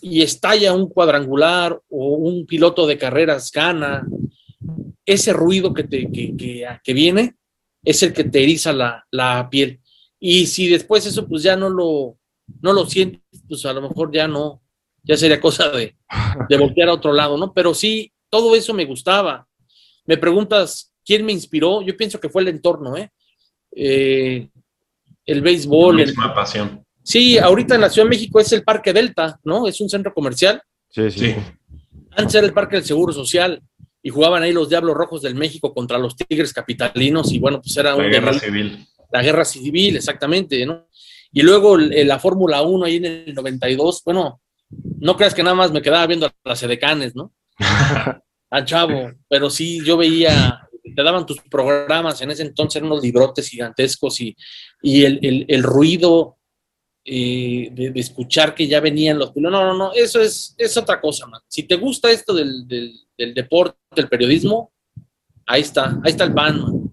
[0.02, 4.06] y estalla un cuadrangular o un piloto de carreras gana,
[5.06, 7.36] ese ruido que, te, que, que, que viene
[7.84, 9.80] es el que te eriza la, la, piel.
[10.20, 12.18] Y si después eso pues ya no lo,
[12.62, 14.62] no lo sientes, pues a lo mejor ya no,
[15.04, 15.96] ya sería cosa de,
[16.50, 17.54] de voltear a otro lado, ¿no?
[17.54, 19.47] Pero sí, todo eso me gustaba.
[20.08, 21.82] Me preguntas, ¿quién me inspiró?
[21.84, 23.12] Yo pienso que fue el entorno, ¿eh?
[23.72, 24.50] eh
[25.26, 25.98] el béisbol.
[25.98, 26.86] La misma el, pasión.
[27.04, 29.68] Sí, ahorita en la Ciudad de México es el Parque Delta, ¿no?
[29.68, 30.62] Es un centro comercial.
[30.90, 31.20] Sí, sí.
[31.20, 31.36] sí.
[32.12, 33.62] Antes era el Parque del Seguro Social
[34.02, 37.76] y jugaban ahí los Diablos Rojos del México contra los Tigres Capitalinos y bueno, pues
[37.76, 38.88] era la un guerra civil.
[39.12, 40.88] La guerra civil, exactamente, ¿no?
[41.32, 44.42] Y luego la Fórmula 1 ahí en el 92, bueno,
[45.00, 47.34] no creas que nada más me quedaba viendo las edecanes, ¿no?
[48.50, 50.62] Al chavo, pero sí, yo veía,
[50.96, 54.36] te daban tus programas, en ese entonces eran unos librotes gigantescos y,
[54.82, 56.38] y el, el, ruido
[57.04, 59.36] eh, de, escuchar que ya venían los...
[59.36, 61.42] No, no, no, eso es, es otra cosa, man.
[61.48, 64.72] Si te gusta esto del, del, del deporte, del periodismo,
[65.46, 66.88] ahí está, ahí está el pan,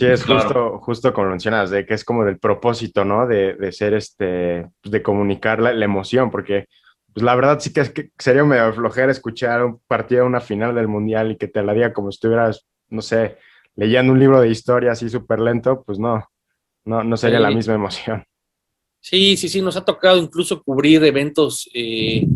[0.00, 3.26] Sí, es justo, justo como mencionas, de que es como del propósito, ¿no?
[3.26, 6.68] De, de ser este, de comunicar la, la, emoción, porque
[7.12, 10.74] pues la verdad sí que, es que sería medio flojera escuchar un partido, una final
[10.74, 13.38] del mundial y que te la diga como si estuvieras, no sé,
[13.74, 16.24] leyendo un libro de historia así súper lento, pues no,
[16.84, 18.24] no, no sería la misma emoción.
[19.00, 22.26] Sí, sí, sí, nos ha tocado incluso cubrir eventos eh,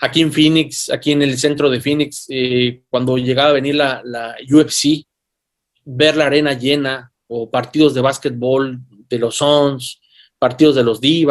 [0.00, 4.00] aquí en Phoenix, aquí en el centro de Phoenix, eh, cuando llegaba a venir la,
[4.04, 5.04] la, UFC,
[5.84, 10.00] ver la arena llena o partidos de básquetbol de los Suns,
[10.38, 11.26] partidos de los d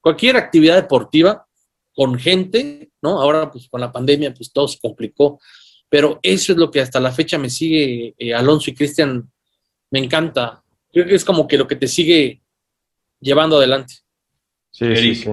[0.00, 1.46] cualquier actividad deportiva,
[2.00, 3.20] con gente, ¿no?
[3.20, 5.38] Ahora, pues con la pandemia, pues todo se complicó,
[5.86, 9.30] pero eso es lo que hasta la fecha me sigue, eh, Alonso y Cristian,
[9.90, 10.62] me encanta.
[10.90, 12.40] Creo que es como que lo que te sigue
[13.20, 13.96] llevando adelante.
[14.70, 15.30] Sí, sí, sí.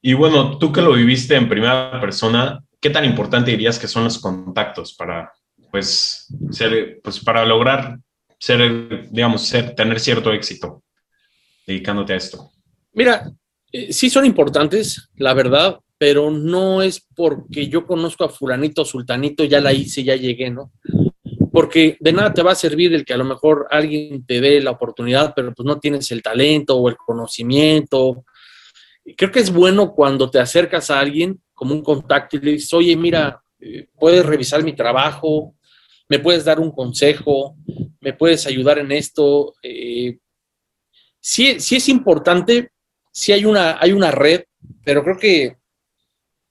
[0.00, 4.04] Y bueno, tú que lo viviste en primera persona, ¿qué tan importante dirías que son
[4.04, 5.30] los contactos para,
[5.70, 7.98] pues, ser, pues, para lograr
[8.38, 10.82] ser, digamos, ser, tener cierto éxito
[11.66, 12.50] dedicándote a esto?
[12.94, 13.30] Mira,
[13.78, 19.44] eh, sí son importantes, la verdad, pero no es porque yo conozco a fulanito, sultanito,
[19.44, 20.72] ya la hice, ya llegué, ¿no?
[21.52, 24.62] Porque de nada te va a servir el que a lo mejor alguien te dé
[24.62, 28.24] la oportunidad, pero pues no tienes el talento o el conocimiento.
[29.14, 32.72] Creo que es bueno cuando te acercas a alguien como un contacto y le dices,
[32.72, 35.54] oye, mira, eh, puedes revisar mi trabajo,
[36.08, 37.56] me puedes dar un consejo,
[38.00, 39.54] me puedes ayudar en esto.
[39.62, 40.18] Eh,
[41.20, 42.70] sí, sí es importante
[43.16, 44.44] sí hay una, hay una red,
[44.84, 45.56] pero creo que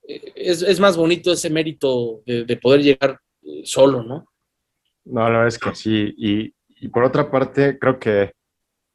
[0.08, 4.26] eh, es, más bonito ese mérito de, poder llegar eh, solo, ¿no?
[5.06, 6.16] No, la verdad es que sí.
[6.18, 8.34] Y, por otra parte, creo que,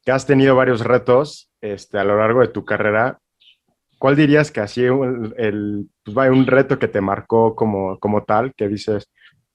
[0.05, 3.19] has tenido varios retos este, a lo largo de tu carrera.
[3.97, 8.53] ¿Cuál dirías que así el, el pues un reto que te marcó como, como tal,
[8.55, 9.09] que dices,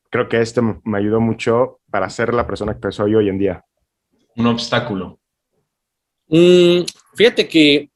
[0.09, 3.65] creo que este me ayudó mucho para ser la persona que soy hoy en día?
[4.37, 5.19] Un obstáculo.
[6.29, 6.83] Mm,
[7.15, 7.91] fíjate que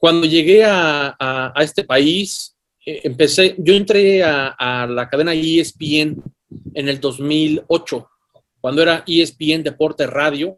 [0.00, 6.22] cuando llegué a, este país, eh, empecé, yo entré a, la cadena ESPN
[6.72, 8.08] en el 2008,
[8.62, 10.56] cuando era ESPN Deporte Radio,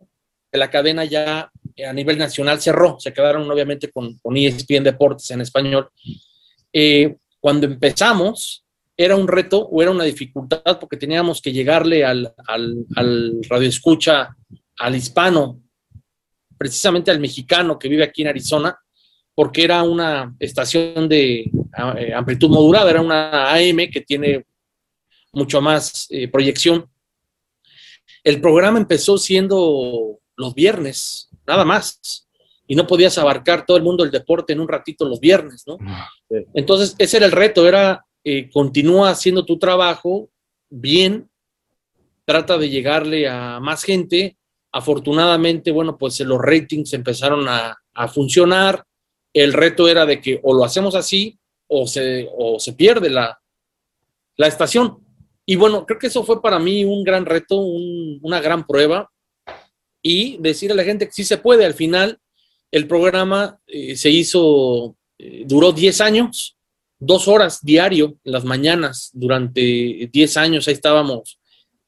[0.53, 1.51] la cadena ya
[1.85, 5.89] a nivel nacional cerró, se quedaron obviamente con, ESPN Deportes en español.
[6.73, 8.65] Eh, cuando empezamos,
[8.97, 13.69] era un reto o era una dificultad porque teníamos que llegarle al, al, al radio
[13.69, 14.37] escucha,
[14.79, 15.61] al hispano,
[16.57, 18.79] precisamente al mexicano que vive aquí en Arizona,
[19.35, 21.51] porque era una estación de
[21.99, 24.45] eh, amplitud modulada, era una AM que tiene
[25.33, 26.87] mucho más eh, proyección.
[28.23, 32.29] El programa empezó siendo los viernes, nada más,
[32.67, 35.79] y no podías abarcar todo el mundo del deporte en un ratito los viernes, ¿no?
[36.55, 40.31] Entonces, ese era el reto, era eh, continúa haciendo tu trabajo
[40.71, 41.29] bien,
[42.25, 44.37] trata de llegarle a más gente.
[44.71, 48.85] Afortunadamente, bueno, pues los ratings empezaron a, a funcionar,
[49.33, 53.41] el reto era de que o lo hacemos así o se, o se pierde la,
[54.37, 54.99] la estación.
[55.47, 59.11] Y bueno, creo que eso fue para mí un gran reto, una gran prueba
[60.03, 61.65] y decirle a la gente que sí se puede.
[61.65, 62.19] Al final,
[62.71, 66.57] el programa eh, se hizo, eh, duró 10 años,
[66.99, 71.39] dos horas diario las mañanas, durante 10 años ahí estábamos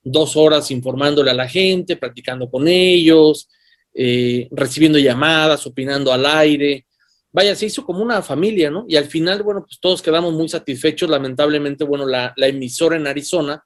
[0.02, 3.48] dos horas informándole a la gente, practicando con ellos,
[3.94, 6.86] eh, recibiendo llamadas, opinando al aire,
[7.34, 8.86] vaya, se hizo como una familia, ¿no?
[8.88, 11.10] Y al final, bueno, pues todos quedamos muy satisfechos.
[11.10, 13.62] Lamentablemente, bueno, la, emisora en Arizona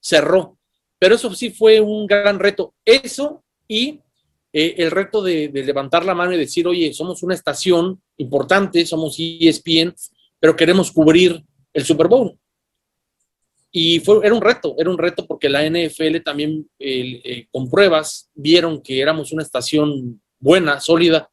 [0.00, 0.56] cerró,
[1.00, 2.74] pero eso sí fue un gran reto.
[2.84, 4.00] Eso y
[4.52, 9.16] eh, el reto de, levantar la mano y decir, oye, somos una estación importante, somos
[9.18, 9.96] ESPN,
[10.38, 11.42] pero queremos cubrir
[11.72, 12.38] el Super Bowl.
[13.72, 18.30] Y fue, era un reto, era un reto porque la NFL también eh, con pruebas
[18.32, 21.28] vieron que éramos una estación buena, sólida,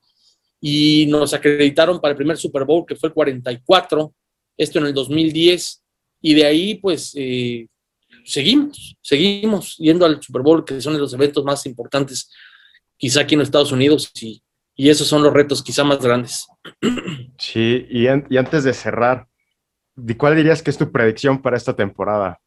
[0.68, 4.12] y nos acreditaron para el primer Super Bowl, que fue el 44,
[4.58, 5.84] esto en el 2010,
[6.22, 7.68] y de ahí pues eh,
[8.24, 12.32] seguimos, seguimos yendo al Super Bowl, que son los eventos más importantes
[12.98, 14.42] quizá aquí en Estados Unidos, y,
[14.76, 16.48] y esos son los retos quizá más grandes.
[17.38, 19.28] Sí, y, y antes de cerrar,
[20.18, 22.42] ¿cuál dirías que es tu predicción para esta temporada?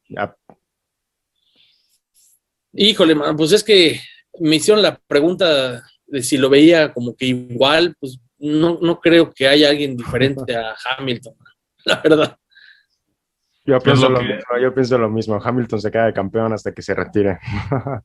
[2.72, 4.00] Híjole, man, pues es que
[4.40, 5.84] me hicieron la pregunta
[6.20, 10.74] si lo veía como que igual, pues no, no creo que haya alguien diferente a
[10.98, 11.34] Hamilton,
[11.84, 12.36] la verdad.
[13.64, 15.38] Yo pienso, lo que- mismo, yo pienso lo mismo.
[15.42, 17.38] Hamilton se queda de campeón hasta que se retire.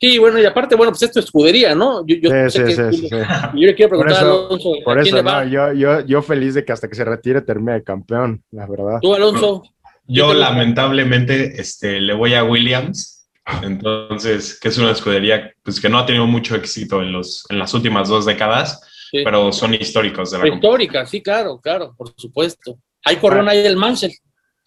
[0.00, 2.04] Sí, bueno, y aparte, bueno, pues esto es escudería, ¿no?
[2.06, 3.16] Yo, yo Sí, sé sí, que- sí, sí, sí.
[3.16, 5.44] yo le quiero Por preguntar eso- a Alonso, Por ¿a quién eso, le va?
[5.44, 8.66] no, yo, yo, yo feliz de que hasta que se retire termine de campeón, la
[8.66, 9.00] verdad.
[9.02, 9.62] Tú, Alonso,
[10.06, 13.15] Yo lamentablemente este, le voy a Williams,
[13.62, 17.58] entonces, que es una escudería pues, que no ha tenido mucho éxito en, los, en
[17.58, 18.80] las últimas dos décadas,
[19.10, 19.18] Sí.
[19.22, 22.76] pero son históricos de la histórica, sí, claro, claro, por supuesto.
[23.04, 23.52] Ahí corrió Ah.
[23.54, 24.10] Nigel Mansell,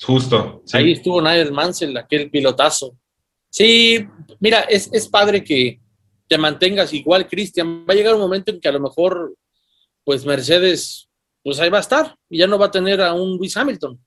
[0.02, 0.78] Justo, sí.
[0.78, 2.96] ahí estuvo Nigel Mansell, aquel pilotazo.
[3.50, 4.08] Sí,
[4.40, 5.82] mira, es, es padre que
[6.30, 7.84] te mantengas igual, Cristian.
[7.88, 9.36] Va a llegar un momento en que a lo mejor,
[10.06, 11.10] pues Mercedes,
[11.44, 14.00] pues ahí va a estar y ya no va a tener a un Lewis Hamilton.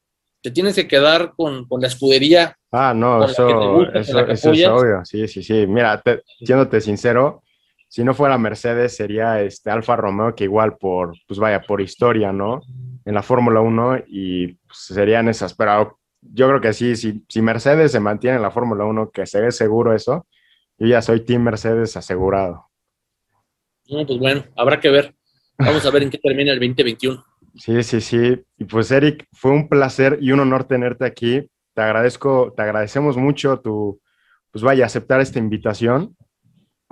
[0.43, 2.57] Te tienes que quedar con, con la escudería.
[2.73, 5.05] Ah, no, eso, gusta, eso, eso es obvio.
[5.05, 5.67] Sí, sí, sí.
[5.67, 7.43] Mira, te- siéndote sincero,
[7.89, 12.33] si no fuera Mercedes, sería este Alfa Romeo, que igual por, pues vaya, por historia,
[12.33, 12.61] ¿no?
[13.05, 15.55] En la Fórmula 1 y pues, serían esas.
[15.55, 19.27] Pero yo creo que sí, si, si Mercedes se mantiene en la Fórmula 1, que
[19.27, 20.27] se ve seguro eso,
[20.79, 22.67] yo ya soy Team Mercedes asegurado.
[23.89, 25.15] No, pues bueno, habrá que ver.
[25.59, 27.23] Vamos a ver en qué termina el 2021.
[27.55, 28.43] Sí, sí, sí.
[28.59, 31.49] Y pues Eric, fue un placer y un honor tenerte aquí.
[31.75, 34.01] Te agradezco, te agradecemos mucho tu,
[34.51, 36.17] pues vaya, aceptar esta invitación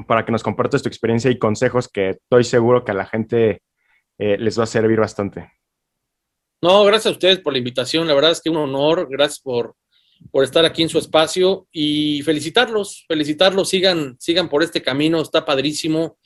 [0.07, 3.63] para que nos compartas tu experiencia y consejos que estoy seguro que a la gente
[4.19, 5.51] eh, les va a servir bastante.
[6.63, 8.07] No, gracias a ustedes por la invitación.
[8.07, 9.09] La verdad es que un honor.
[9.11, 9.75] Gracias por,
[10.31, 13.69] por estar aquí en su espacio y felicitarlos, felicitarlos.
[13.69, 15.23] Sigan, sigan por este camino.
[15.23, 16.19] Está padrísimo.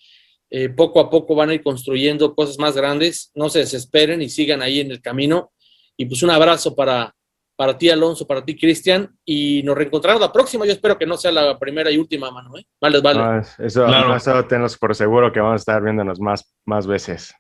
[0.57, 3.33] Eh, poco a poco van a ir construyendo cosas más grandes.
[3.35, 5.51] No se desesperen y sigan ahí en el camino.
[5.97, 7.13] Y pues un abrazo para,
[7.57, 9.11] para ti, Alonso, para ti, Cristian.
[9.25, 10.65] Y nos reencontramos la próxima.
[10.65, 12.57] Yo espero que no sea la primera y última, mano.
[12.57, 12.65] ¿eh?
[12.81, 13.19] Vale, vale.
[13.19, 14.15] No, es- eso, Claro.
[14.15, 17.35] eso tenlos por seguro que vamos a estar viéndonos más, más veces.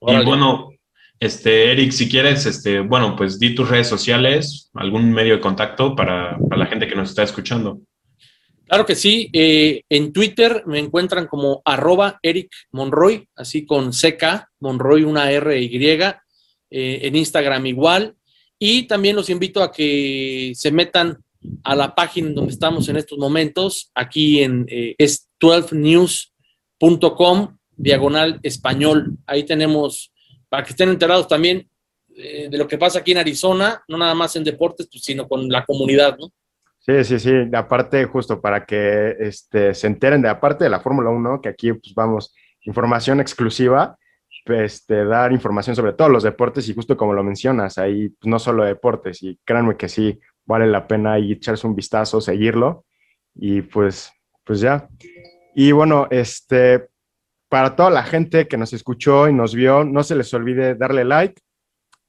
[0.00, 0.22] Órale.
[0.22, 0.70] Y bueno,
[1.20, 5.94] este, Eric, si quieres, este, bueno, pues di tus redes sociales, algún medio de contacto
[5.94, 7.78] para, para la gente que nos está escuchando.
[8.72, 9.28] Claro que sí.
[9.34, 15.60] eh, en Twitter me encuentran como arroba Eric Monroy, así con CK, Monroy, una R
[15.60, 15.76] y.
[15.76, 16.14] eh,
[16.70, 18.16] en Instagram igual.
[18.58, 21.22] Y también los invito a que se metan
[21.64, 23.90] a la página donde estamos en estos momentos.
[23.94, 29.18] Aquí en eh, es 12news.com, diagonal español.
[29.26, 30.10] Ahí tenemos,
[30.48, 31.68] para que estén enterados también
[32.16, 35.28] eh, de lo que pasa aquí en Arizona, no nada más en deportes, pues, sino
[35.28, 36.32] con la comunidad, ¿no?
[36.84, 37.32] Sí, sí, sí.
[37.54, 41.72] Aparte, justo para que este, se enteren de aparte de la Fórmula 1, que aquí
[41.72, 43.96] pues vamos, información exclusiva,
[44.46, 48.40] este, dar información sobre todos los deportes y justo como lo mencionas, ahí pues, no
[48.40, 52.84] solo deportes, y créanme que sí, vale la pena ahí echarse un vistazo, seguirlo,
[53.32, 54.12] y pues,
[54.42, 54.88] pues ya.
[55.54, 56.88] Y bueno, este,
[57.48, 61.04] para toda la gente que nos escuchó y nos vio, no se les olvide darle
[61.04, 61.40] like.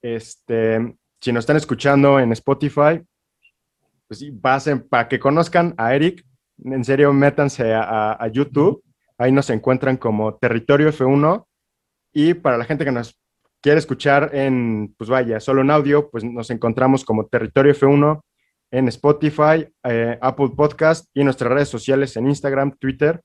[0.01, 3.01] Este, si nos están escuchando en Spotify,
[4.13, 6.23] pues sí, pasen para que conozcan a Eric.
[6.63, 8.83] En serio, métanse a, a- a YouTube.
[9.17, 11.45] Ahí nos encuentran como Territorio F1.
[12.13, 13.19] Y para la gente que nos
[13.61, 18.21] quiere escuchar en, pues vaya, solo en audio, pues nos encontramos como Territorio F1
[18.71, 23.21] en Spotify, eh, Apple Podcast y nuestras redes sociales en Instagram, Twitter,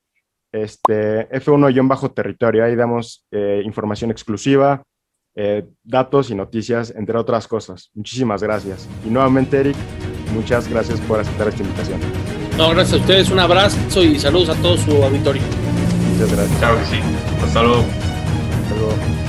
[0.53, 2.65] este, F1-territorio.
[2.65, 4.83] Ahí damos eh, información exclusiva,
[5.35, 7.91] eh, datos y noticias, entre otras cosas.
[7.95, 8.89] Muchísimas gracias.
[9.07, 9.77] Y nuevamente, Eric,
[10.33, 12.01] muchas gracias por aceptar esta invitación.
[12.57, 13.31] No, gracias a ustedes.
[13.31, 15.43] Un abrazo y saludos a todo su auditorio.
[16.13, 16.59] Muchas gracias.
[16.59, 17.01] Claro que sí.
[17.45, 17.85] Hasta luego.
[18.65, 19.28] Hasta luego.